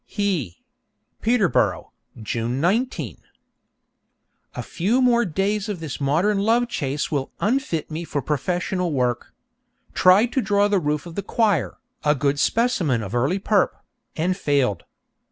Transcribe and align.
He 0.07 0.65
Peterborough, 1.21 1.91
June 2.19 2.59
19. 2.59 3.21
A 4.55 4.63
few 4.63 4.99
more 4.99 5.25
days 5.25 5.69
of 5.69 5.79
this 5.79 6.01
modern 6.01 6.39
Love 6.39 6.67
Chase 6.67 7.11
will 7.11 7.31
unfit 7.39 7.91
me 7.91 8.03
for 8.03 8.19
professional 8.19 8.93
work. 8.93 9.31
Tried 9.93 10.33
to 10.33 10.41
draw 10.41 10.67
the 10.67 10.79
roof 10.79 11.05
of 11.05 11.13
the 11.13 11.21
choir, 11.21 11.77
a 12.03 12.15
good 12.15 12.39
specimen 12.39 13.03
of 13.03 13.13
early 13.13 13.39
Perp., 13.39 13.73
and 14.15 14.35
failed. 14.35 14.85